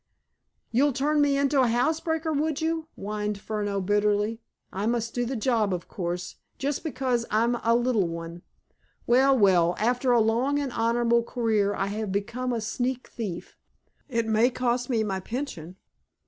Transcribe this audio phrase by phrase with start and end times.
[0.71, 4.41] "You'd turn me into a housebreaker, would you?" whined Furneaux bitterly.
[4.73, 8.41] "I must do the job, of course, just because I'm a little one.
[9.05, 9.75] Well, well!
[9.77, 13.59] After a long and honorable career I have to become a sneak thief.
[14.09, 15.75] It may cost me my pension."